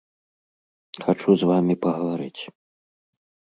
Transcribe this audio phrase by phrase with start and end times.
[1.03, 2.41] Хачу з вамі пагаварыць!